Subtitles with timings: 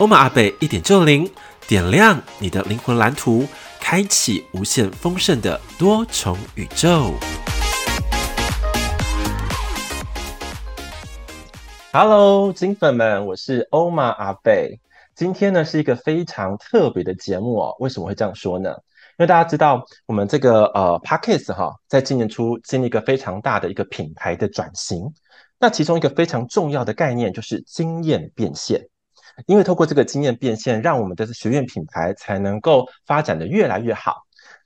[0.00, 1.30] 欧玛阿贝一点就灵，
[1.68, 3.46] 点亮你的灵魂蓝图，
[3.78, 7.12] 开启无限丰盛的多重宇宙。
[11.92, 14.80] Hello，金粉们，我是欧玛阿贝。
[15.14, 17.76] 今天呢是一个非常特别的节目哦。
[17.78, 18.70] 为什么会这样说呢？
[18.70, 25.12] 因为大家知道，我们这个呃 Podcast 哈，在今年初经历一个非常大的一个品牌的转型。
[25.58, 28.88] 那其中一个非常重要的概念就是经验变现，
[29.46, 34.22] 因为透过这个经验变现，让我们的学院品牌才能够发展得越来越好。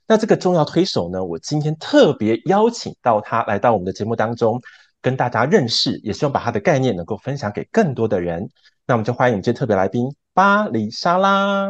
[0.07, 4.61] 那这个重要推手呢，我今天特别邀请到他来到我们的节目当中，
[5.01, 8.49] 跟大家认识，也希望把他的概念能够分享给更多的人。
[8.85, 11.69] 那我们就欢迎我们今天特别来宾巴黎莎拉。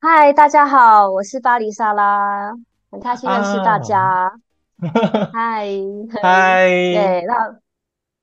[0.00, 2.52] 嗨，大家好，我是巴黎莎拉，
[2.90, 4.30] 很开心认识大家。
[5.32, 5.66] 嗨
[6.22, 7.58] 嗨，对，那。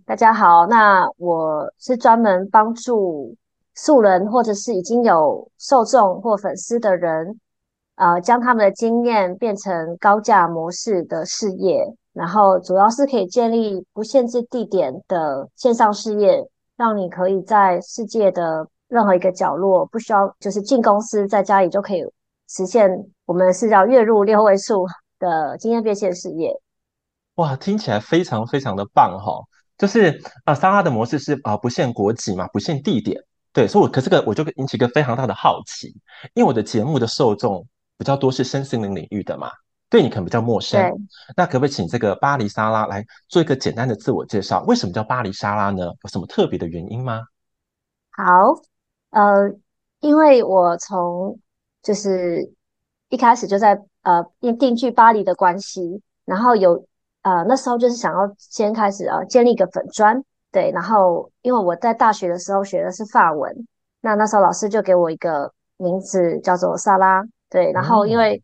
[0.03, 3.33] 大家好，那我是专门帮助
[3.75, 7.39] 素人或者是已经有受众或粉丝的人，
[7.95, 11.83] 呃，将他们的经验变成高价模式的事业，
[12.13, 22.03] 然后主要是可以建立不限制地点的线上事业，让你可以在世界的任何一个角落，不需要就是进公司，在家里就可以
[22.49, 22.89] 实现
[23.25, 24.85] 我们是叫月入六位数
[25.17, 26.53] 的经验变现事业。
[27.35, 29.45] 哇，听起来非常非常的棒哈、哦！
[29.77, 35.87] 就是啊，莎拉的模式是啊，不限国籍嘛，不限地点，对，所以我可这个我就引起一个非常大的好奇，
[36.33, 39.51] 因为我的节目的受众比较多是身心灵领域的嘛，
[39.89, 40.79] 对你可能比较陌生，
[41.35, 44.63] 那可不可以请这个巴黎沙拉来做一个简单的自我介绍？
[44.63, 45.83] 为什么叫巴黎沙拉呢？
[45.83, 47.21] 有什么特别的原因吗？
[48.11, 48.61] 好，
[49.09, 49.53] 呃，
[49.99, 51.39] 因为我从
[51.83, 52.53] 就是
[53.09, 56.85] 一开始就在呃定定居巴黎的关系，然后有。
[57.23, 60.19] 呃，那时候就是想要先开始呃建立一个粉专，
[60.51, 63.67] 对，然后因为我在大学的时候学的是法文，
[64.01, 68.41] 那那时候老师就给我一个名字叫做萨拉，对，然后因为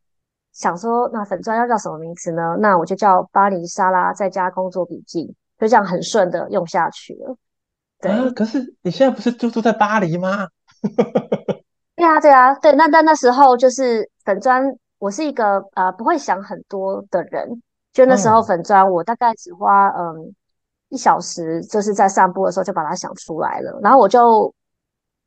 [0.53, 2.56] 想说那粉专要叫什么名字呢？
[2.59, 5.25] 那我就叫巴黎莎拉在家工作笔记，
[5.59, 7.35] 就这样很顺的用下去了。
[8.00, 10.47] 对，啊，可是你现在不是就住在巴黎吗？
[11.95, 14.63] 对啊，对啊，对，那但那时候就是粉专，
[15.00, 17.62] 我是一个呃不会想很多的人。
[17.91, 20.35] 就那时候粉专，我大概只花嗯
[20.89, 23.79] 一小时，就是在散步的时候就把它想出来了。
[23.81, 24.53] 然后我就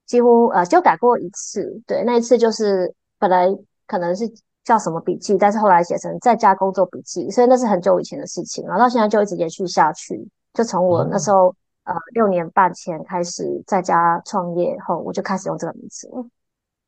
[0.06, 3.46] 几乎呃就改过一次，对，那一次就是本来
[3.86, 4.24] 可能是
[4.64, 8.64] 叫什么笔记，但是后来写成在家工作笔记，所以那是很久以前的事情。
[8.66, 11.54] 然后到现在就一直延续下去，就从我那时候
[11.84, 16.24] 呃六年半前开始在家创业后，我就开始用这个名字了。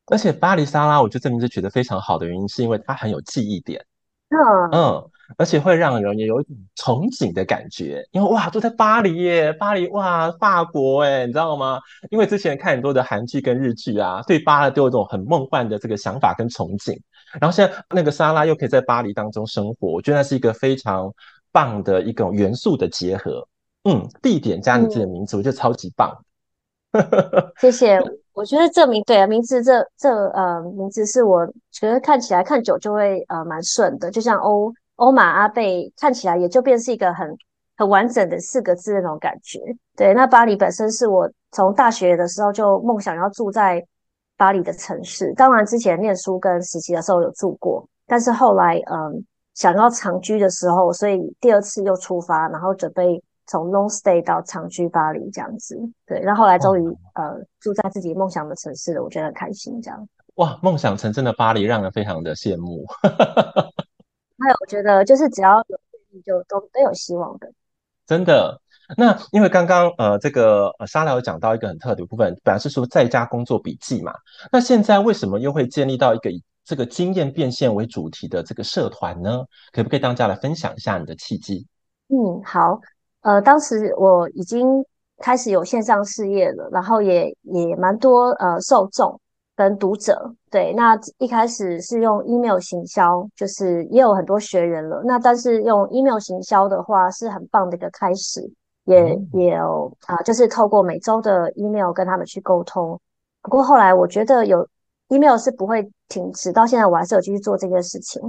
[0.07, 3.85] 而且巴黎莎拉，我觉得这名字取得非常好的原因，是因为它很有记忆点。
[4.29, 5.09] 嗯嗯。
[5.37, 11.79] 而且会让人也有一种憧憬的感觉，因为哇，都在巴黎耶，巴黎哇，法国诶，你知道吗？
[12.09, 16.97] 因为之前看很多的韩剧跟日剧啊，对巴黎都有一种很梦幻的这个想法跟憧憬。
[17.39, 21.11] 然后现在那个莎拉又可以在巴黎当中生活，我觉得那是一个非常
[21.51, 23.47] 棒的一种元素的结合。
[23.85, 26.15] 嗯，地点加你自己的名字，嗯、我觉得超级棒。
[27.59, 27.99] 谢谢，
[28.33, 34.71] 我觉得这名对啊，名字这这呃名字是我觉得看起来看久就会呃蛮顺的，就像欧。
[34.95, 37.35] 欧玛阿贝看起来也就变是一个很
[37.75, 39.59] 很完整的四个字的那种感觉。
[39.95, 43.83] 对，那巴黎本身是我从大学的时候就梦想要住在
[44.37, 45.33] 巴黎的城市。
[45.33, 55.77] 当然之前念书跟实习的时候有住过，但是后来嗯想要长居的时候，所以第二次又出发，然后准备从 long stay 到长居巴黎这样子。
[56.05, 60.07] 对，然后后来终于呃住在自己梦想的城市了，我觉得很开心这样。
[60.35, 62.83] 哇，梦想成真的巴黎让人非常的羡慕。
[64.43, 65.79] 还有，我觉得就是只要有
[66.11, 67.49] 愿意，就都都有希望的。
[68.05, 68.59] 真的，
[68.97, 74.13] 那因为刚刚呃，这个呃，莎拉有讲到一个很特别的部分，本来是说在家工作笔记嘛。
[74.51, 79.43] 那现在为什么又会建立到一个以这个经验变现为主题的这个社团呢？
[79.71, 81.65] 可不可以当家来分享一下你的契机？
[82.09, 82.79] 嗯，好。
[83.21, 84.67] 呃，当时我已经
[85.19, 89.17] 开始有线上事业了，然后也也蛮多呃受众。
[89.55, 95.01] 跟读者对，那一开始是用 email 行销，就是也有很多学员了。
[95.05, 98.41] 那但是用 email 行销的话，是很棒的一个开始，
[98.85, 102.99] 也也有啊，就是透过每周的 email 跟他们去沟通。
[103.41, 104.67] 不过后来我觉得有
[105.09, 108.21] email 是不会停止，到现在我还是有继续做这件事情。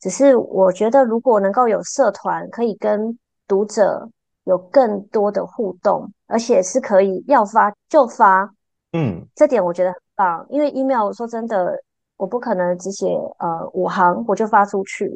[0.00, 3.18] 只是我觉得，如果能够有社团，可以跟
[3.48, 4.06] 读者
[4.44, 8.50] 有更多的互动，而且是可以要发就发，
[8.92, 10.46] 嗯，这点我觉得很棒。
[10.50, 11.78] 因为 email 说真的，
[12.16, 13.06] 我不可能只写
[13.38, 15.06] 呃五行我就发出去，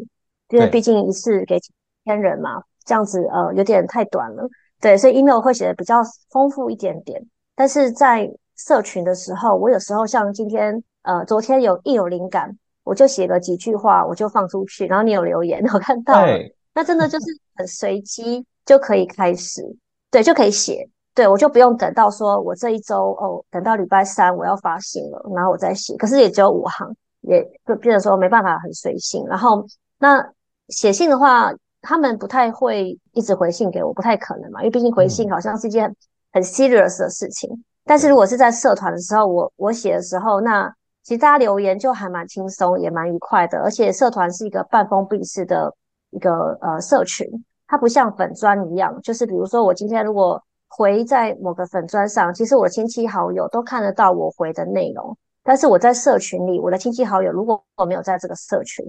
[0.51, 1.73] 因为毕竟一次给几
[2.05, 4.49] 千人嘛，这样子呃有点太短了。
[4.81, 6.01] 对，所以 email 会写的比较
[6.31, 7.25] 丰富一点点。
[7.55, 12.57] 但是在社群的时候，我有时候像今天呃昨天有一有灵感。
[12.85, 16.33] 我就写了几句话，我就放出去，然后你有留言，我看到了，
[16.75, 19.61] 那真的就是很随机就可以开始，
[20.11, 26.89] 对，就可以写，对，我就不用等到说我这一周哦，等到礼拜三我要发信了，然后我再写，可是也只有五行，
[27.23, 29.27] 也就变得说没办法很随性。
[29.27, 29.67] 然后
[29.99, 30.25] 那
[30.69, 35.93] 写信的话，他们不太会一直回信给我，不太可能嘛，因为毕竟回信好像是一件
[36.33, 37.51] 很 serious 的事情。
[37.85, 40.73] 但是如果是在社团的时候，我我写的时候，那
[41.03, 45.75] 其实大家留言就还蛮轻松，也蛮愉快的，而且社团是一个半封闭式的
[46.11, 47.27] 一个呃社群，
[47.67, 58.85] 它不像粉砖一样，就是比如说我今天如果回在某个粉砖上，其实我亲戚好友都看得到我回的内容，但是我在社群里，我的亲戚好友如果我没有在这个社群，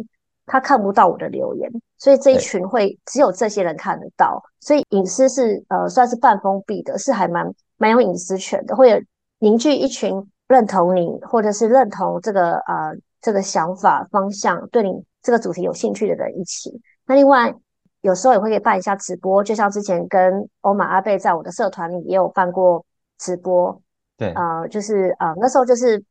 [0.45, 9.01] 他看不到我的留言，所以这一群会只有这些人看得到，所以隐私是呃算是半封闭的，是还蛮蛮有隐私权的，会有
[9.39, 10.25] 凝聚一群。
[10.49, 12.91] 认同你，或者是认同这个呃
[13.21, 14.89] 这个想法方向，对你
[15.21, 16.81] 这个主题有兴趣的人一起。
[17.05, 17.53] 那另外
[18.01, 22.85] 有时候也会可以办一下直播，就像之前跟欧玛阿贝在我的社团里也有办过
[23.17, 23.81] 直播。
[24.17, 26.03] 对，呃，就是呃那时候就是，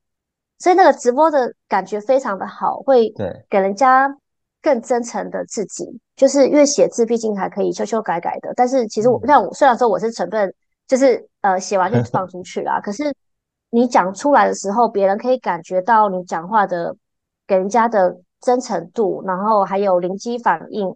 [0.58, 3.12] 所以那个直播的感觉非常的好，会
[3.49, 4.08] 给人家
[4.62, 5.85] 更真诚的自己。
[6.17, 10.52] 就是因为写字毕竟还可以修修改改的，但是其实我像我虽然说我是成分，
[10.87, 13.14] 就是呃写完就放 出去啦，可是。
[13.70, 16.96] 你讲出来的时候，别人可以感觉到你讲话的
[17.46, 20.88] 给人家的真诚度，然后还有灵机反应，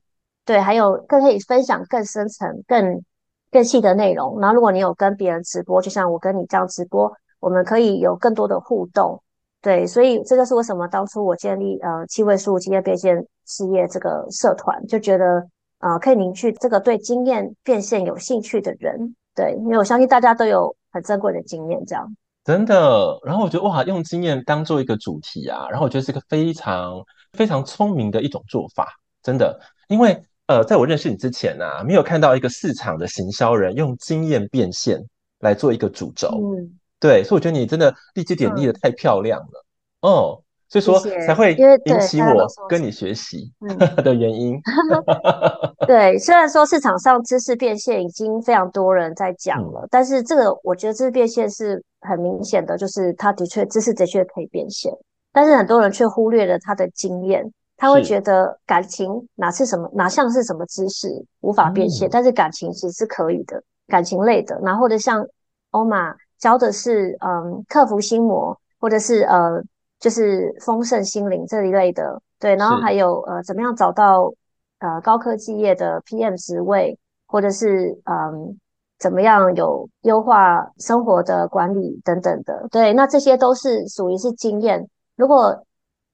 [0.45, 3.03] 对，还有更可以分享更深层、更
[3.51, 4.41] 更细的内容。
[4.41, 9.23] 然后，如果你有跟别人直播，就像我跟你这样直播，我们可以有更多的互动，
[9.61, 9.87] 对。
[9.87, 15.47] 所以，这就是为什么当初我建立呃七位数经验变现事业这个社团，就觉得、
[15.79, 22.17] 呃，可以凝聚这个对经验变现有兴趣的人，对，因为我相信大家都有很珍贵的经验，这样。
[22.45, 27.01] 真的，然后我觉得哇，用经验当做一个主题啊，然后我觉得是一个非常
[27.35, 28.89] 非常聪明的一种做法，
[29.23, 30.21] 真的，因为
[30.53, 34.99] 呃，在我认识你之前啊，没有看到一个市场的行销人用经验变现
[35.41, 39.65] 来做一个主轴，嗯，对，所以我觉得你真的立基点立的太漂亮了，
[40.03, 40.43] 嗯、哦。
[40.69, 41.53] 所以说才会
[41.85, 43.53] 引起我跟你学习
[44.03, 44.59] 的原因。
[45.87, 54.91] 对，虽然说市场上知识变现已经非常多人在讲了，嗯、但是这个我觉得知识变现是很明显的，就是它的确知识的确可以变现，
[55.31, 57.53] 但是很多人却忽略了他的经验，
[57.83, 61.09] 他会觉得感情哪是什么哪像是什么知识
[61.41, 65.27] 无法变现，嗯、但是感情其实是可以的，感情类的，然后或者像
[65.73, 69.63] 欧玛教的是嗯克服心魔，或者是呃。
[70.03, 74.33] 就是丰盛心灵这一类的，对，然后还有呃，怎么样找到
[74.81, 76.99] 呃高科技业的 PM 职位，
[77.29, 78.59] 或者是嗯，
[78.99, 84.85] 怎么样有优化生活的管理等等的，对，那这些都是属于是经验。
[85.15, 85.65] 如果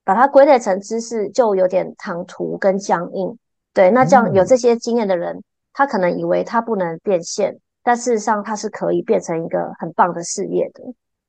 [0.03, 3.37] 把它归类成知识，就有点唐突跟僵硬。
[3.73, 10.83] 对，那这样有这些经验的人，嗯、他可能以为他不能变现，但事实上他是可以变成一个很棒的事业的。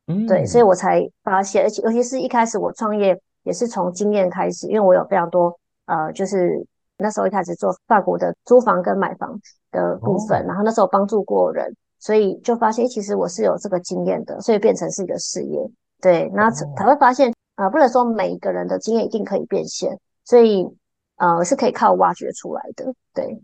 [0.07, 6.67] 嗯对，所以我才发现，而且尤其是一开始我创业也是从经验开始，因为我有非常多呃，就是
[6.99, 9.39] 那时候一开始做法国的租房跟买房
[9.71, 15.61] 的部分，哦、然后那时候帮助过人，所以就发现其实我是有这个经验的，所以变成是一个事业。
[16.01, 20.67] 对，那才会发现啊、呃，不能说每一个人的经验一定可以变现，所以
[21.17, 22.87] 呃是可以靠挖掘出来的。
[23.13, 23.39] 对。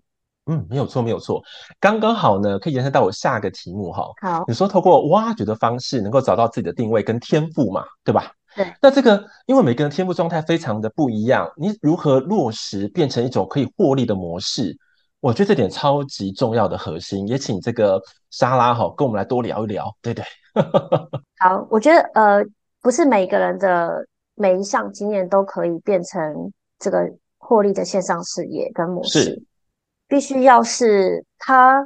[0.47, 1.43] 嗯，没有错，没有错，
[1.81, 4.05] 刚刚好呢，可以延伸到我下个题目哈。
[4.23, 8.33] 好，你说透过挖掘的方式，能够找到自己的定位跟天赋嘛，对吧？
[8.55, 8.73] 对。
[8.81, 14.75] 那这个，因为每个人天赋状态非常的不一样，你如何落实变成一种可以获利的模式？
[15.21, 20.25] 我觉得这点超级重要的核心，也请这个莎拉哈跟我们来多聊一聊，对对。
[21.41, 22.41] 好，我觉得呃，
[22.87, 27.01] 不是每个人的每一项经验都可以变成这个
[27.37, 29.43] 获利的线上事业跟模式。
[30.07, 31.85] 必须要是他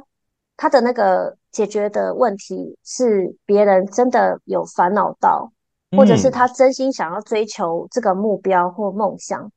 [0.55, 5.51] 他的那个解决的问题是别人真的有烦恼到，
[5.97, 9.41] 或者是他真心想要追求这个目标或梦想。
[9.41, 9.51] 嗯、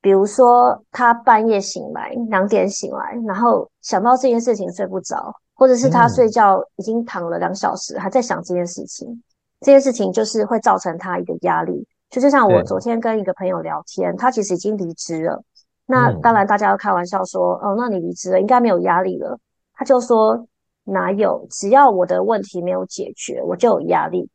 [0.00, 9.22] 比如说他半夜醒来两点醒来，然后想到这件事情睡不着，或者是他睡觉已经躺了两小时还在想这件事情，
[9.64, 11.86] 这件事情就是会造成他一个压力。
[12.10, 15.42] 就就像我昨天跟一个朋友聊天，他其实已经离职了。
[15.86, 19.38] 那当然，大家都开玩笑说，嗯、哦，那你离职了，应该没有压力了。
[19.72, 20.46] 他就说，
[20.84, 21.46] 哪有？
[21.50, 24.30] 只要我的问题没有解决，我就有压力。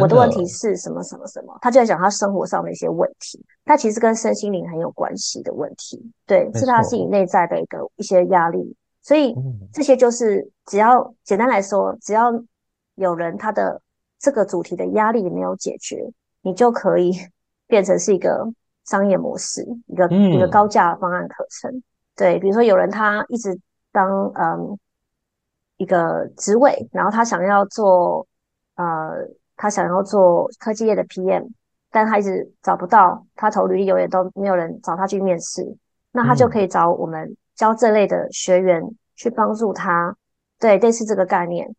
[0.00, 1.56] 我的问题是什么什么什么？
[1.60, 6.02] 他就在讲他生活上的一些问题，他其实跟身心灵很有关系的问题。
[6.26, 8.74] 对，是他自己内在的一个一些压力。
[9.02, 9.34] 所以
[9.72, 12.32] 这些就是，只要简单来说，只要
[12.94, 13.80] 有人他的
[14.22, 16.10] 这个主题的压力没有解决，
[16.40, 17.12] 你就可以
[17.68, 18.50] 变成是一个
[18.86, 21.82] 商业模式，一个一个高价方案课程。
[22.16, 23.60] 对，比如说有人他一直
[23.92, 24.78] 当嗯
[25.76, 28.26] 一个职位，然后他想要做
[28.76, 29.28] 呃。
[29.54, 31.46] 他想要做科技业的 PM，
[31.88, 35.76] 但他一直找不到，他投履历永远都没有人找他去面试，
[36.10, 38.82] 那他就可以找我们教这类的学员
[39.14, 40.16] 去帮助他。
[40.58, 41.72] 对，类似这个概念。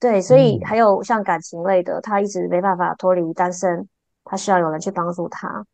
[0.00, 3.88] 对，所以还有像感情类的，他一直没办法脱离单身，
[4.24, 5.64] 他需要有人去帮助他。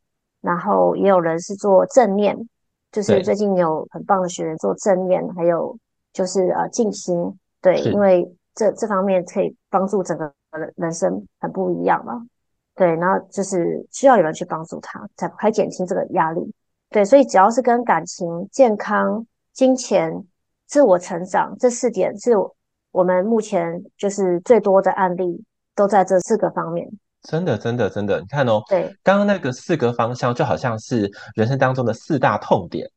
[0.41, 2.37] 然后也有人是做正念，
[2.93, 5.77] 就是最近有很棒的学员做正念，还有
[6.13, 10.33] 就是呃静心，对，因为这这方面可以帮助整个。
[10.77, 12.25] 人生很不一样嘛，
[12.77, 16.55] 对，然后就是需要有人去帮助他，才可以减轻这个压力。
[16.91, 20.25] 对，所以只要是跟感情、健康、金钱、
[20.69, 22.35] 自我成长这四点，是
[22.95, 26.89] 我们目前就是最多的案例，都在这四个方面。
[27.23, 32.89] 真的，真的，真的，你看哦，对，刚刚那个四个方向就好像是人生当中的四大痛点，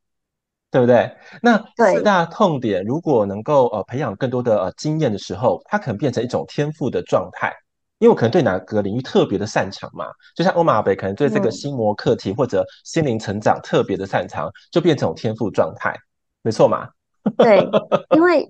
[0.70, 1.12] 对不对？
[1.42, 1.58] 那
[1.92, 7.52] 四大痛点如果能够呃培养更多的呃经验的时候，它可能变成一种天赋的状态。
[7.98, 15.96] 因为我可能对哪个领域特别的擅长嘛，就像欧玛北可能对这个心魔课题或者心灵成长特别的擅长，就变成天赋状态，
[16.44, 16.88] 没错嘛？
[17.40, 17.68] 对，
[18.16, 18.48] 因为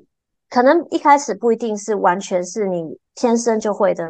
[0.49, 4.09] 可能一开始不一定是完全是你天生就会的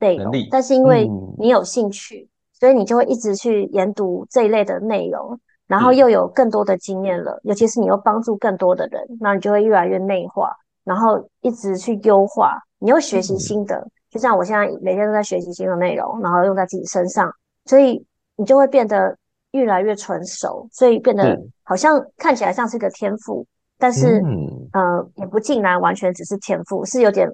[0.00, 1.08] 内容，但是因为
[1.38, 10.52] 你有兴趣，所以你就会一直去研读这一类的内容，然后又有更多的经验了，尤其是你又帮助更多的人，那你就会越来越内化，
[10.84, 13.86] 然后一直去优化，你又学习新的。
[14.10, 17.30] 就像我现在每天都在学习新的内容，然后用在自己身上，
[17.66, 18.04] 所以
[18.36, 19.16] 你就会变得
[19.50, 23.46] 越来越成熟，所以变得好像看起来像是一个天赋，
[23.78, 27.28] 但是、嗯、呃也不尽然完全只是天赋，是有点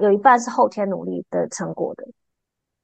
[0.00, 2.04] 有一半是后天努力的成果的。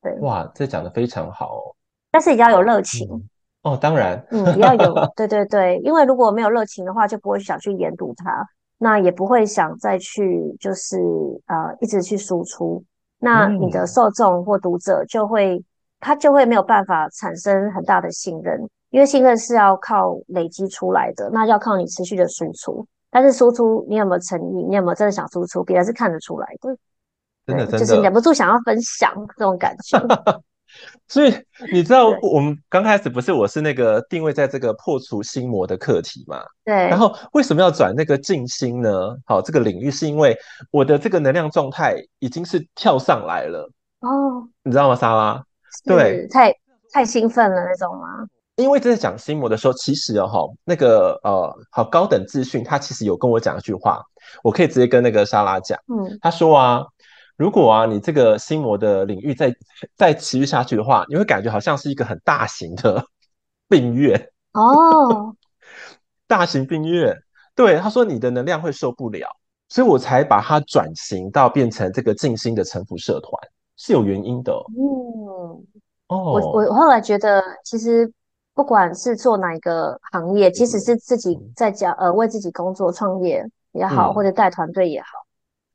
[0.03, 1.77] 对，哇，这讲的非常好哦。
[2.11, 3.29] 但是也要有热情、嗯、
[3.63, 8.47] 哦，当然，嗯，也要有， 对对对，因为如果没有热情的话，就不会想去研读它，
[8.79, 10.99] 那也不会想再去就是
[11.47, 12.83] 呃一直去输出。
[13.19, 15.65] 那你的受众或读者就会，嗯、
[16.01, 18.61] 他就会没有办法产生很大的信任，
[18.95, 22.87] 因为信任是要靠累积出来的，那要靠你持续的输出。
[23.11, 26.77] 但是输出你有没有诚意，你有没有真的想输出，别人是看得出来的。
[27.45, 29.99] 真的，真的，就是忍不住想要分享这种感觉。
[31.09, 31.35] 所以
[31.73, 36.45] 你知道，我们刚开始不是我是那个定位在这个破除心魔的课题嘛？
[36.65, 36.73] 对。
[36.73, 38.91] 然后为什么要转那个静心呢？
[39.27, 40.37] 好，这个领域是因为
[40.71, 43.69] 我的这个能量状态已经是跳上来了
[44.03, 45.43] 哦，你知道吗，莎拉？
[45.85, 46.55] 对，太
[46.93, 48.25] 太兴奋了那种吗？
[48.57, 54.03] 因为在讲心魔的时候，其实哦，那个呃，好高等资讯，他其实有跟我讲一句话，
[54.43, 56.85] 我可以直接跟那个莎拉讲，嗯，他说啊。
[57.37, 59.53] 如果啊，你这个心魔的领域再
[59.97, 63.05] 再持续下去的话，你会感觉好像是一个很大型的
[63.69, 65.35] 病院哦，
[66.29, 67.13] 大型病院。
[67.57, 69.29] 对，他说你的能量会受不了，
[69.69, 73.33] 所以我才把它转型到变成这个静心的臣服社团，
[73.77, 74.53] 是有原因的。
[74.79, 75.67] 嗯，
[76.07, 78.09] 哦，我我后来觉得，其实
[78.55, 85.09] 不管是做哪一个行业，即使是自己在家呃为自己工作创业也好，或者带团队也好。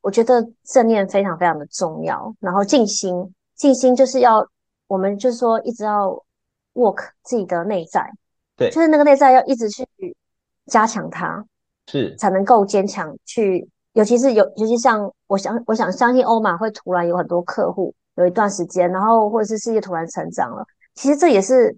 [0.02, 4.48] 我觉得正念非常非常的重要，然后静心，静心就是要
[4.88, 6.24] 我们就是说一直要
[6.74, 8.10] work 自己的内在，
[8.56, 9.86] 对，就是那个内在要一直去
[10.68, 11.46] 加强它，
[11.88, 12.16] 是。
[12.16, 21.76] 才能够坚强去，尤其是有，尤其像我想，我想相信欧玛会突然有很多客户，有一段时间，然后或者是事业突然成长了，其实这也是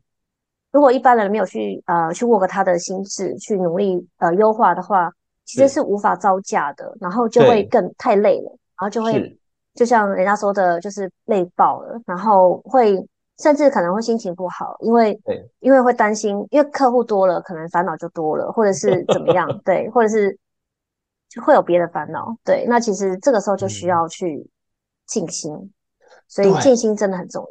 [0.72, 5.12] 如果一般人没有去呃去 work 他的心智，去努力呃优化的话。
[5.44, 8.50] 其实是无法招架的，然后就会更太累了，
[8.80, 9.38] 然后就会
[9.74, 12.96] 就像人家说的，就是累爆了，然后会
[13.40, 15.20] 甚至可能会心情不好，因为
[15.60, 20.38] 因为会担心，因为客户多了，可能烦恼就多了，或者是怎么样， 对，或者是
[21.28, 24.48] 就会有别的烦恼，对，那其实这个时候就需要去
[25.06, 25.74] 静心，嗯、
[26.30, 27.50] 所以静心真的很重要，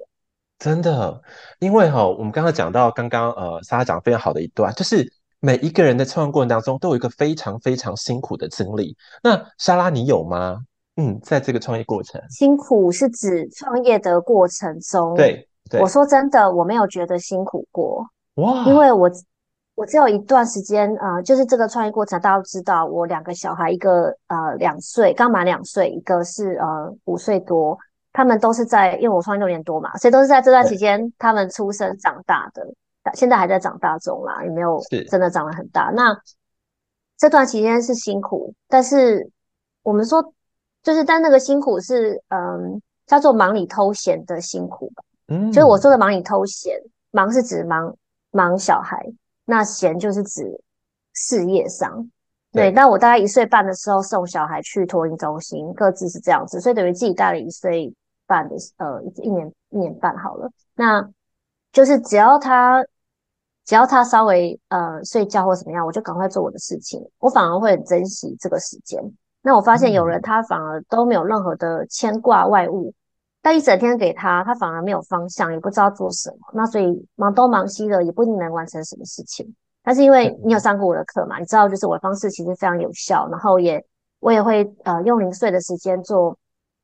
[0.60, 1.20] 真的，
[1.58, 5.12] 因为哈，我们刚刚讲到刚刚呃，莎莎讲非常好的一段，就是。
[5.42, 8.94] 每一个人的创业过程当中都有一个非常非常辛苦的经历。
[9.22, 10.58] 那莎拉，你有吗？
[10.96, 15.48] 嗯，在这个创业过程，辛苦是指创业的过程中，对，
[15.80, 19.10] 我说真的，我没有觉得辛苦过哇，因为我
[19.76, 27.78] 我只有一段时间啊、呃，就是这个创业过程，大家都知道，我两个小孩，一个呃两岁，刚满两岁，一个是呃五岁多，
[28.20, 32.62] 他们都是在，因为我创业六年多嘛，所以都是在这段期间他们出生长大的，
[33.14, 35.90] 现在还在长大中啦，也没有真的长得很大。
[35.94, 36.14] 那
[37.16, 39.30] 这段期间是辛苦，但是
[39.82, 40.34] 我们说，
[40.82, 42.82] 就是但那个辛苦是嗯。
[43.06, 47.92] 叫做忙里偷闲的辛苦吧，嗯，就是我说的忙里偷闲，忙是指忙
[48.30, 49.04] 忙小孩，
[49.44, 50.44] 那闲就是指
[51.14, 52.08] 事业上，
[52.52, 52.70] 对。
[52.70, 57.92] 那我大概一岁半的时候送小孩去托婴中心，各自是这样子，所以等于自己带了一岁
[58.30, 61.10] 半的呃一年一年半好了，那
[61.72, 62.84] 就是只要他
[63.64, 69.02] 只要他稍微呃睡觉或怎么样，我就赶快做我的事情，我反而会很珍惜这个时间。
[69.42, 72.94] 那我发现有人他反而都没有任何的牵挂外物。
[73.42, 76.36] 但一整天给他，他反而没有方向，也不知道做什么。
[76.52, 79.56] 那所以忙东忙西的，也不一定能完成什么事情。
[79.82, 83.82] 但是因为你有上过我的课嘛，你知道就是我的方式其实非常有效，然后也
[84.18, 86.36] 我也会呃用零碎的时间做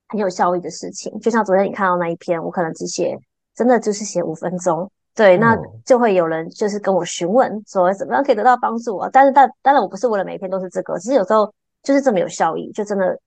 [0.09, 1.19] 很有效益的事情。
[1.21, 3.19] 就像昨天你看到那一篇，我可能只写
[3.55, 9.09] 真的就是写五分钟，对，那就会有人就是跟我询问说怎么样可以得到帮助啊。
[9.13, 13.19] 但是但当然我不是为了每一篇都是这个，其实有时候就是这么有效益，就真的。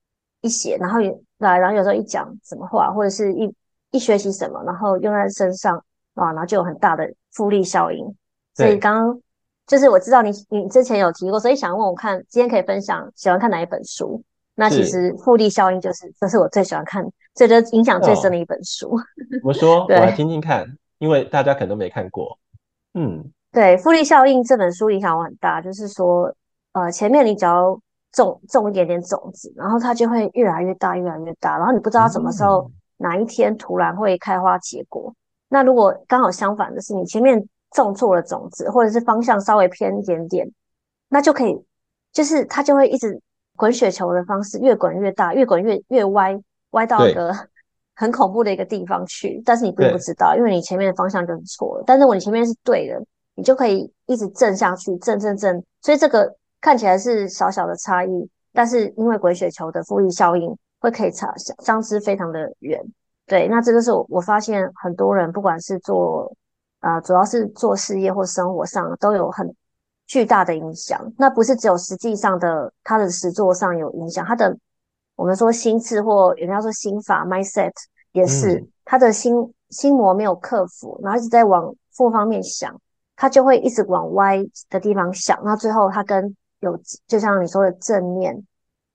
[0.42, 3.54] 一写，然后也来，然后有时候一讲什么话，或者是一
[3.90, 5.76] 一学习什么，然后用在身上
[6.14, 8.02] 啊，然后就有很大的复利效应。
[8.54, 9.20] 所以刚刚
[9.66, 14.24] 就是我知道你你之前有提过，所以想问我看今天可以分享喜欢看哪一本书？
[14.54, 17.04] 那其实复利效应就是这是我最喜欢看，
[17.34, 18.94] 这就影响最深的一本书。
[19.44, 20.66] 我说， 我来听听看，
[20.98, 22.38] 因为大家可能都没看过。
[22.94, 26.34] 嗯，对，复利效应这本书影响我很大，就是说
[26.72, 27.80] 呃，前面你只要。
[28.12, 31.56] 种种一点点种子，然后它就会越来越大，越来越大。
[31.56, 35.14] 然后你不知道什么时候、嗯、哪一天突然会开花结果。
[35.48, 37.40] 那如果刚好相反的是，你前面
[37.70, 40.50] 种错了种子，或者是方向稍微偏一点点，
[41.08, 41.56] 那就可以，
[42.12, 43.16] 就是它就会一直
[43.60, 46.36] 滚雪球的方式，越滚越大，越滚越越歪，
[46.70, 47.30] 歪到一个
[47.94, 49.42] 很恐怖的一个地方去。
[49.44, 51.84] 但是你并不知道，因为你前面的方向就是错了。
[51.86, 52.98] 但是如果你前面是对的，
[53.34, 55.62] 你就可以一直正下去，正正正。
[55.82, 56.34] 所以这个。
[56.62, 61.32] 看起来是小小的差异，但是因为滚雪球的复利效应，会可以差
[61.64, 62.78] 相知非常的远。
[63.26, 66.30] 对，那这个是我我发现很多人不管是做
[66.82, 69.50] 呃，主要是做事业或生活上都有很
[70.10, 71.00] 巨大的影响。
[71.16, 74.58] 那不是只有实际上的他的实作上有影响，他的
[75.14, 77.70] 我们说心智或人家说心法 mindset
[78.10, 79.32] 也是、嗯、他的心
[79.68, 82.76] 心魔没有克服，然后一直在往负方面想，
[83.14, 88.34] 他就会一直往歪的地方想，那最后他跟有，就像你说的正面，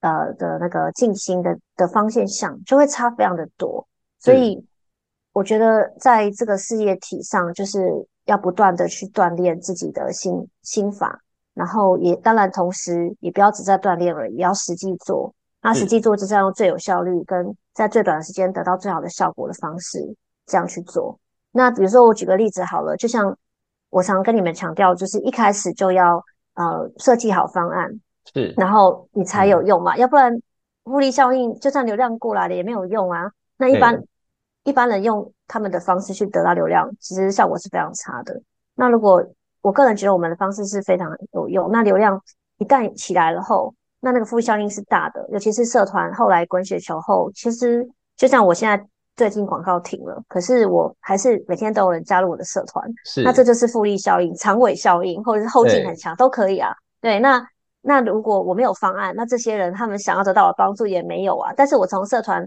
[0.00, 3.88] 呃的那个静心的的方向想，就会差非常的多。
[4.18, 4.62] 所以
[5.32, 11.20] 我觉得在这个事业体上，就是要不断的去锻炼自己的心心法，
[11.54, 15.34] 然后也当然同时也不要只在锻炼而已，也要实际做。
[15.62, 19.98] 那实际做就是要用最有效率跟在最短的时间得到最好的效果的方式，
[20.46, 21.18] 这样去做。
[21.50, 23.36] 那比如说我举个例子好了，就像
[23.90, 26.22] 我常跟你们强调，就是一开始就要。
[26.58, 28.00] 呃，设计好方案
[28.32, 30.32] 是，然后你才有用嘛，嗯、要不然
[30.84, 33.30] 复利效应就算流量过来了也没有用啊。
[33.58, 34.02] 那一般
[34.66, 38.38] 一般人用他们的方式去得到流量，其实效果是非常差的。
[38.74, 39.24] 那如果
[39.62, 42.20] 我个人觉得我们的方式是非常有用，那流量
[42.58, 48.86] 一旦起来了后，那那个负效应是大的，尤其是社团后来滚雪球后，其实就像我现在。
[49.16, 56.70] 最近广告停了，可是我还是每天都有人加入我的社团，是，那这就是复利效应、长尾效应，或者是后劲很强，都可以啊。
[57.00, 57.42] 对，那
[57.80, 61.50] 那如果我没有方案，那这些人他们想要得到的帮助也没有啊。
[61.56, 62.46] 但是我从社团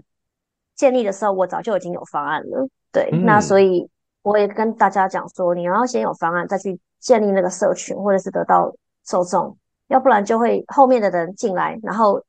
[0.80, 2.66] 建立的时候，我早就已经有方案了。
[2.90, 3.86] 对，嗯、那所以
[4.22, 8.74] 我也跟大家讲说，你要先有方案，再去建立那个社群，或者是得到
[9.06, 9.54] 受众，
[9.88, 12.24] 要不然就会后面的人进来，然后。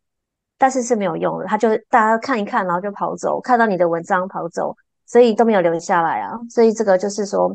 [0.63, 4.75] 但是是没有用的，他就大家看一看，然后就跑走，看到你的文章跑走，
[5.07, 6.37] 所以都没有留下来啊。
[6.51, 7.51] 所以这个就是说，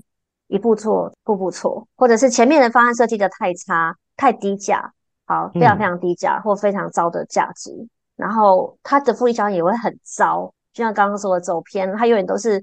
[0.49, 4.93] 一步错，步步错，或者是前面的方案设计的太差、太低价，
[5.25, 7.71] 好，非常非常低价、嗯、或非常糟的价值，
[8.17, 10.53] 然后它的复利效应也会很糟。
[10.77, 12.63] 就像刚刚说的走偏，它永远都是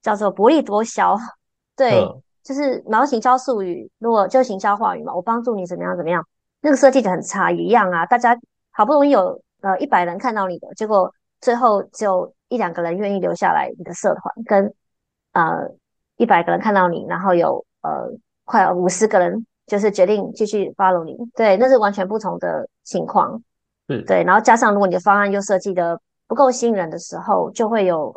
[0.00, 1.14] 叫做薄利多销，
[1.76, 6.26] 对，嗯、就是然后行销术语，如果就行销话语嘛，我帮助你怎么样怎么样，
[6.62, 8.06] 那个设计的很差一样啊。
[8.06, 8.34] 大家
[8.70, 9.38] 好不容易有。
[9.62, 14.74] 呃，一百人看到你的，结果最后只有一两个人愿意留下来你的社团，跟
[15.32, 15.70] 呃
[16.16, 18.08] 一百个人看到你，然后有呃
[18.46, 23.42] 快五十个人就是决定继续 follow 你，对，那是完全不同的情况，
[23.88, 28.14] 嗯，对，然后加上如果你的方案又设计的不够吸引人的时候，就会有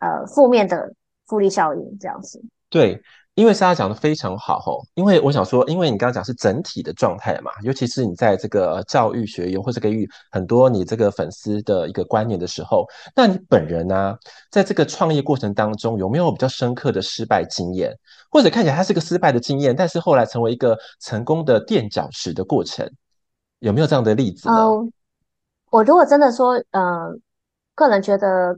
[0.00, 0.90] 呃负面的
[1.26, 2.42] 复利效应这样子。
[2.68, 3.00] 对。
[3.36, 14.18] 因为莎莎讲的非常好哦，因为我想说，因为你刚刚讲是整体的状态嘛，尤其是你在这个教育学院或者给予很多你这个粉丝的一个观念的时候，那你本人呢、啊，
[14.50, 17.96] 在这个创业过程当中有没有比较深刻的失败经验，
[18.30, 22.86] 或者看起来它是个失败的经验，但是后来成为一个成功的垫脚石的过程，
[23.60, 24.54] 有没有这样的例子呢？
[24.54, 24.88] 呃、
[25.70, 27.16] 我如果真的说，呃，
[27.80, 28.56] 个人觉得。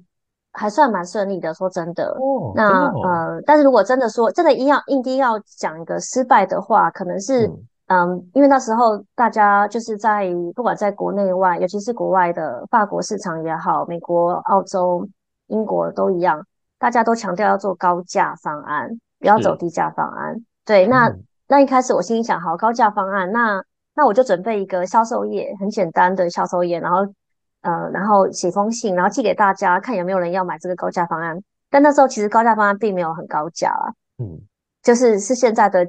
[0.54, 2.10] 还算蛮顺利的，说真的。
[2.20, 7.46] 哦、那、哦、呃，但是如果真的说真的硬要硬硬要讲一个失败的话，可能是
[7.86, 15.08] 嗯，嗯，因为那时候大家就是在不管在国内外，尤其是国外的法国市场也好，美国、澳洲、
[15.46, 16.46] 英国都一样，
[16.78, 20.36] 大家都强调要做高价方案，不要走低价方案。
[20.66, 27.10] 对，那、嗯、那一开始我心里想，好，高价方案，那那我就准备一个销售页，很简单的销售页，然后。
[27.62, 31.42] 呃，然后写封信，然后寄给大家，看有没有人要买这个高价方案。
[31.70, 34.38] 但那时候其实高价方案并没有很高价啊，嗯，
[34.82, 35.88] 就是是现在的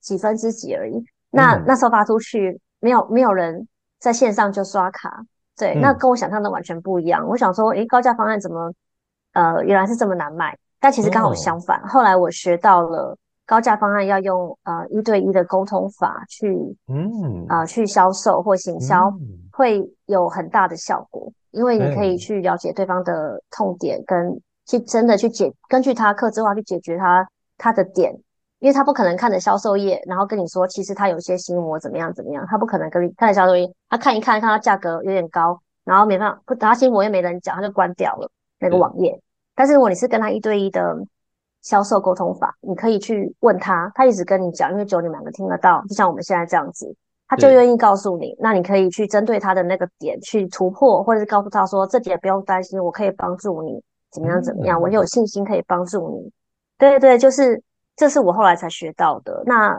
[0.00, 1.04] 几分之几而已。
[1.30, 3.66] 那、嗯、那时候发出去，没有没有人
[3.98, 5.24] 在线上就刷卡，
[5.56, 7.26] 对，嗯、那跟我想象的完全不一样。
[7.26, 8.72] 我想说，诶，高价方案怎么，
[9.32, 10.56] 呃，原来是这么难卖？
[10.78, 11.80] 但其实刚好相反。
[11.80, 19.08] 哦、后来我学到了高价方案要用呃一对一的沟通法去，嗯，啊、呃，去销售或行销。
[19.08, 27.24] 嗯会有很大的效果，因为你可以去了解对方的痛点，跟去真的去解，根据他客制化去解决他
[27.56, 28.12] 他的点，
[28.58, 39.20] 因为他不可能看着销售页，然后跟你说，其实他有些心魔怎么样怎么样，他不可能跟你看着销售页，他看一看，看到价格有点高，然后没办法，不，他心魔又没人讲，他就关掉了那个网页。
[39.54, 40.96] 但是如果你是跟他一对一的
[41.62, 46.92] 销售沟通法，你可以去问他，他一直跟你讲，因为只有你们两个听得到，就像我们现在这样子。
[47.34, 56.30] 他就愿意告诉你，那你可以去针对他的那个点去突破，或者是告诉他说，这点不用担心，我可以帮助你怎么样怎么样，我有信心可以帮助你。
[56.78, 57.60] 对对，就是
[57.96, 59.42] 这是我后来才学到的。
[59.46, 59.76] 那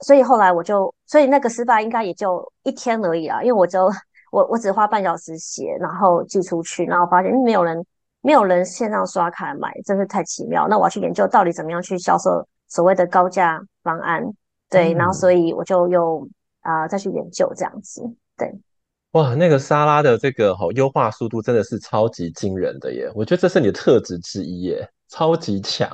[0.00, 3.90] 所以后来我就，所以那个失败应该也就一天而已啦，因为我就
[4.30, 7.82] 我我只花半小时写，然后寄出去，然后发现没有人
[8.20, 10.68] 没有人线上刷卡买，真是太奇妙。
[10.68, 14.22] 那我要去研究到底怎么样去销售所谓的高价方案，
[14.68, 16.28] 对，然后所以我就又。
[16.62, 18.02] 啊、呃，再去研究这样子，
[18.36, 18.52] 对，
[19.12, 23.10] 哇，那个沙拉的这个好优化速度真的是超级惊人的耶！
[23.14, 25.90] 我觉得这是你的特质之一耶，超级强。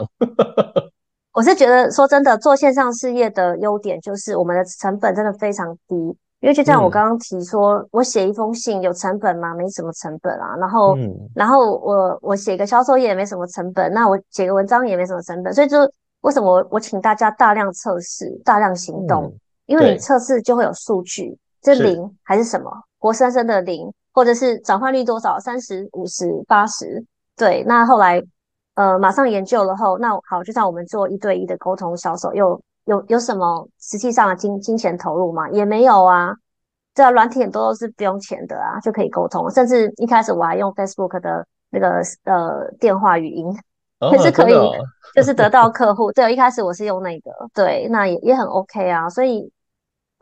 [1.32, 5.94] 我是觉得说真的，做线上事业的优点就是我们的成本真的非常低，
[6.40, 9.54] 因为就像我刚刚提说，嗯、我写一封信有成本吗？
[9.54, 10.56] 没什么成本啊。
[10.58, 15.78] 然后，嗯、然后我我写个销售页也没什么成本，那我写个文章也没什么成本，所以就
[16.22, 19.24] 为什么我我请大家大量测试、大量行动。
[19.24, 27.04] 嗯因为你测试就会有数据，这零还是什么活生生的零，或者是转换率多少，三十、五十、八十，
[27.36, 27.64] 对。
[27.66, 28.22] 那后来
[28.74, 35.50] 呃马上研究了后，那好，就像我们做一对一的沟通销售，有有有什么实际上的金金钱投入吗？
[35.50, 36.32] 也没有啊。
[36.94, 39.50] 这软体很多都是不用钱的啊，就可以沟通。
[39.50, 43.52] 甚至一开始我还用 Facebook 的那个呃电话语音，
[44.12, 44.72] 也、哦、是可以，哦、
[45.14, 46.12] 就是得到客户。
[46.12, 49.52] 对，一开始我是用那个，对，那也也很 OK 啊，所以。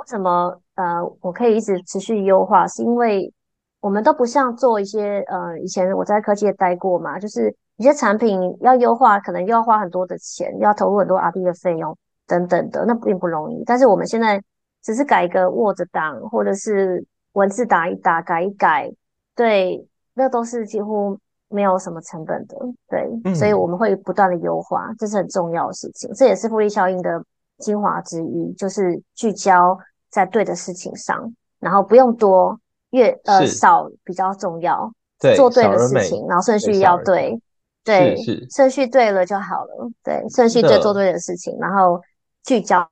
[0.04, 2.68] 为什么呃，我可以一直持续优化？
[2.68, 3.32] 是因为
[3.80, 13.64] 我们都不像做一些呃，以前我在科技业待过嘛，就是一些产品要优化，可能又要花很多的钱，要投入很多 R&D 的费用等等的，那并不容易。
[13.64, 14.38] 但是我们现在
[14.82, 18.92] 只是改一个 Word 档，或者是文字打一打，改一改，
[19.34, 22.56] 对，那都是几乎没有什么成本的，
[22.90, 27.24] 对，嗯、所以我们会不断的优化，这是很重要的事情，这也是复利效应的。
[27.58, 29.78] 精华之一就是聚焦
[30.14, 32.56] 在对的事情上，然后不用多，
[32.90, 34.88] 越呃少比较重要。
[35.18, 37.40] 对，做对的事情，然后顺序要对，
[37.82, 38.16] 对，
[38.48, 39.90] 顺序对了就好了。
[40.04, 42.00] 对，顺序对，做对的事情，然后
[42.44, 42.88] 聚焦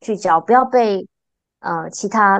[0.00, 1.08] 聚焦，不要被
[1.58, 2.38] 呃其他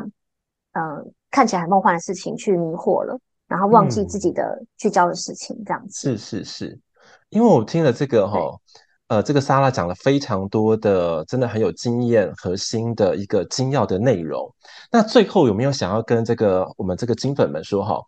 [0.75, 6.16] 嗯、呃、看起来很梦幻的事情去迷惑了，然后忘记自己的聚焦的事情，这样子。
[6.16, 6.79] 是是是，
[7.31, 8.57] 因为我听了这个齁。
[9.11, 14.49] 呃，这个莎拉讲了非常多的，真的很有经验核心的一个精要的内容。
[14.88, 18.01] 那最后有没有想要跟这个我们这个金粉们说哈？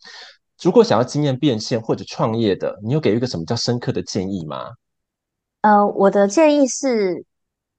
[0.63, 4.67] 如果想要经验变现或者创业的，你有给一个什么叫深刻的建议吗？
[5.63, 7.25] 呃，我的建议是，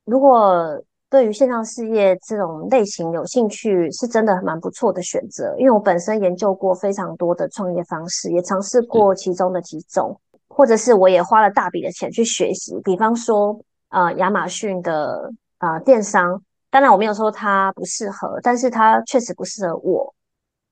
[0.03, 5.55] 如果对于线上事业这种类型有兴趣，是真的蛮不错的选择。
[5.57, 10.19] 因为我本身研究过非常多的创业方式，也尝试过其中的几种。
[10.53, 20.13] 或者是我也花了大笔的钱去学习，比方说，呃，亚马逊的呃电商，当然我没有说它不适合，但是它确实不适合我。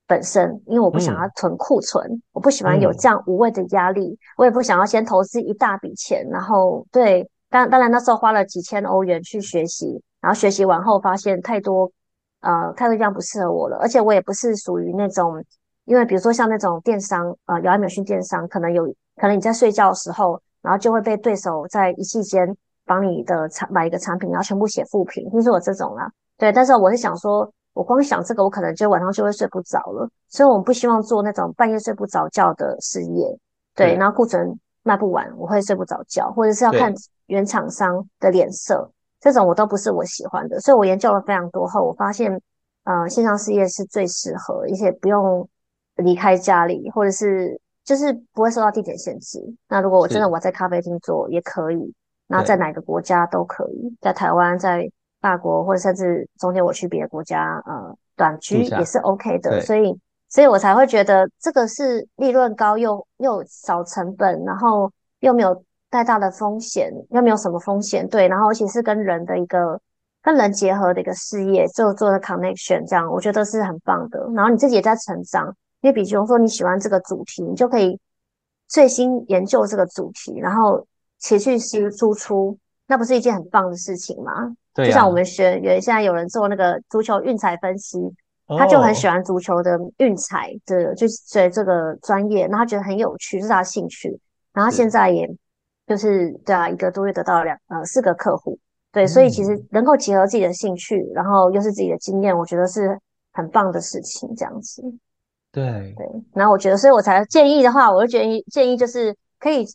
[0.07, 11.89] 本身，因为我不想要囤库存，嗯、我不喜欢有这样无谓的压力，嗯、我也不想要先投资一大笔钱，然后对，当当然那时候花了几千欧元去学习，然后学习完后发现太多，
[12.41, 15.41] 呃，太多这样不适合我了，而且我也不是属于那种，
[15.85, 27.53] 因为比如说像那种电商，呃，遥爱美训电商，可能有可能你在睡觉的时候，然后就会被对手在一夕间帮你的产买一个产品，然后全部写负评，就是我这种啦，对，但是我是想说。
[27.73, 33.25] 我光想这个，我可能就晚上就会睡不着了，所以我们不希望做那种半夜睡不着觉的事业。
[33.73, 36.93] 对，然后库存卖不完，我会睡不着觉，或者是要看
[37.27, 40.59] 原厂商的脸色，这种我都不是我喜欢的。
[40.59, 42.37] 所以我研究了非常多后，我发现，
[42.83, 45.47] 呃，线上事业是最适合，而且不用
[45.95, 49.39] 离开家里，或者是就是不会受到地点限制。
[49.69, 51.93] 那如果我真的我在咖啡厅做也可以，
[52.27, 54.89] 那在哪个国家都可以，在台湾在。
[55.21, 59.95] 法国或者甚至中间我去别的国家，呃，短居也是 OK 的，所以，
[60.27, 69.79] 所以我才会觉得这个是利润高又又少成本，然后又没有太大的风险，又没有什么风险，对，然后而且是跟人的一个
[70.23, 74.27] 跟人结合的一个事业，就做的 connection，这样我觉得是很棒的。
[74.33, 77.99] 然后你自己也在成长，因为比如说你喜欢这个主题，你就可以
[78.67, 80.85] 最新研究这个主题，然后
[81.19, 84.55] 持续是输出，那不是一件很棒的事情吗？
[84.73, 87.97] 对啊，就像我们学员现在有人做那个足球运彩分析，
[88.47, 94.17] 他就很喜欢足球的运彩的，就是学这个专业，然后他觉得很有趣，是他的兴趣。
[94.53, 95.29] 然后现在也
[95.87, 98.57] 就是对啊，一个多月得到两呃四个客户，
[98.91, 102.97] 对，所以其实能够结合自己的兴趣，然后又是自己的经验，我觉得是
[103.33, 104.83] 很棒的事情，这样子。
[105.51, 109.65] 对对，然后我觉得，所以我才建议的话，我就建议建议就是可以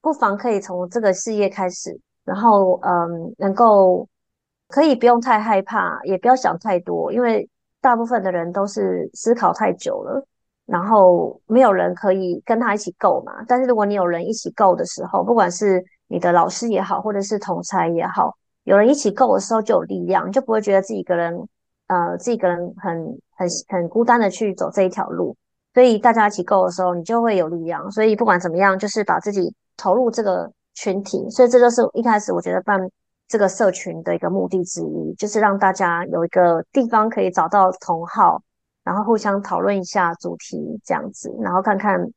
[0.00, 4.08] 不妨可以从这个事业开始，然后嗯，能够。
[4.70, 7.48] 可以不用太害怕，也不要想太多，因为
[7.80, 10.22] 大部分的人都是思考太久了，
[10.66, 13.32] 然后没有人可以跟他一起够嘛。
[13.48, 21.48] 但是如果你有人一起够的时候，不管是你的老师也好，或者是同才也好，有人一起够的时候就有力量，就不会觉得自己一个人，
[21.88, 25.36] 呃，自己一个人很很很孤单的去走这一条路。
[25.74, 27.90] 所以大家一起 go 的时候，你就会有力量。
[27.90, 31.28] 所以不管怎么样，就是把自己投入这个群体。
[31.28, 32.88] 所以这就是一开始我觉得办。
[33.30, 38.40] 这个社群的一个目的之一，就是让大家有一个地方可以找到同好，
[38.82, 42.10] 然后互相讨论一下主题这样子，然后看看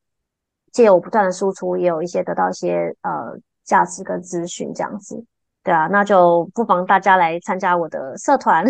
[0.71, 5.21] 借我不断的输出，也有一些得到一些呃价值跟资讯这样子，
[5.63, 8.65] 对啊，那就不妨大家来参加我的社团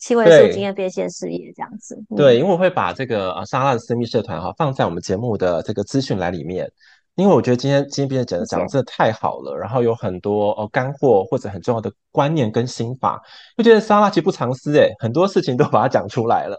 [0.00, 1.96] 七位数经验变现事业这样子。
[2.16, 6.68] 对，因为我会把这个呃莎拉的私密社团哈放在我们节目的这个资讯栏里面。
[7.16, 13.20] 因为我觉得今天今天编的讲的讲的真的太好了，然后有很多哦干货或者很重要的观念跟心法，
[13.58, 16.58] 就觉得莎拉其实不藏私诶，很多事情都把它讲出来了。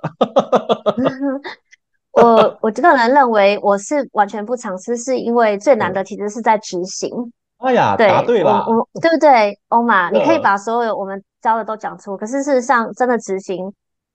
[2.12, 7.10] 我我这个人认为我是完全不藏私，是因为最难的其实是在执行。
[7.58, 10.12] 哎呀，对答对了，我对不对，欧玛？
[10.12, 13.74] 你可以把所有我们教的都讲出，可是事实上真的执行。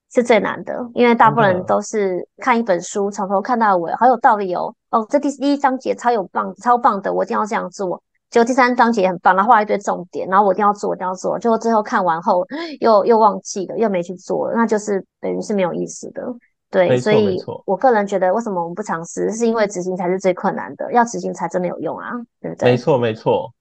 [0.09, 4.73] 是最难的，因为大部分人都是看一本书，从头看到尾，好有道理哦。
[4.89, 8.01] 哦，这第第一章节超有棒，超棒的，我一定要这样做。
[8.29, 11.37] 结果第三章节很棒，然后画一堆重点，然后我一定要做，我一定要做。
[11.37, 12.41] 结果最后看完后
[12.79, 16.23] 又又忘记了，又没去做，那就是等于是没有意思的。
[16.71, 19.29] 对，所以我个人觉得，为什么我们不尝试？
[19.31, 22.71] 是因为执行才是最困难的，要执行才真的有用啊，对不对？
[22.71, 23.51] 没错，没错。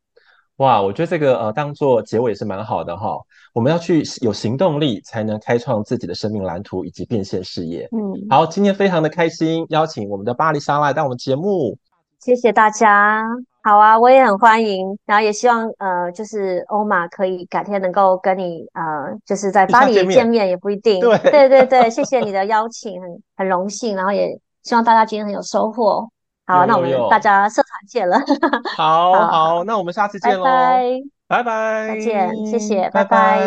[0.59, 3.19] 哇，我觉得这个呃，当做结尾也是蛮好的哈。
[3.53, 7.89] 我们要去有行动力，才能开创自己的生命蓝图以及变现事业。
[7.93, 11.77] 嗯，好，今天非常的开心，邀请我们的巴黎莎拉来到我们节目。
[12.21, 13.23] 谢谢大家。
[13.63, 21.01] 好啊，我也很欢迎，然后也希望呃，就是欧玛可以改天能够跟你呃，就是在巴黎见面，见面也不一定。
[21.01, 24.29] 对对对对，谢谢你的邀请，很很荣幸，然后也
[24.63, 26.09] 希望大家今天很有收获。
[26.47, 28.19] 好，那我们大家社团见了。
[28.77, 33.39] 好好，那我们下次见喽，拜拜，拜拜，再见，谢谢，拜拜。
[33.39, 33.41] 拜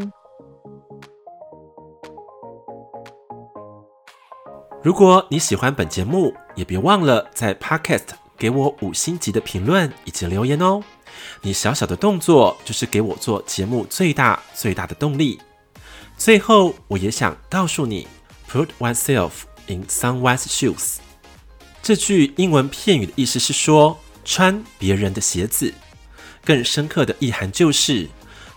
[0.00, 0.08] 拜。
[4.82, 10.80] 如果你喜欢本节目，也别忘了在 Podcast 给我五星级的评论以及留言哦。
[11.40, 15.40] 你小小的动作就是给我做节目最大最大的动力。
[16.16, 18.06] 最后，我也想告诉你
[18.48, 20.98] ，Put oneself in someone's shoes。
[21.84, 25.72] 这句英文片语的意思是说，穿别人的鞋子。
[26.42, 28.08] 更深刻的意涵就是，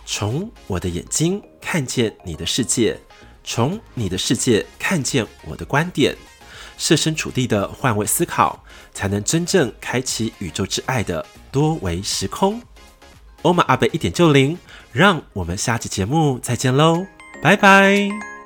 [0.06, 2.98] 从我的眼睛看见你的世界，
[3.44, 6.16] 从你的世界看见我的观点，
[6.78, 8.64] 设身处地的换位思考，
[8.94, 12.62] 才能真正开启宇宙之爱的多维时空。
[13.42, 14.56] 欧玛阿贝一点就灵，
[14.90, 17.06] 让我们下期节目再见喽，
[17.42, 18.37] 拜拜。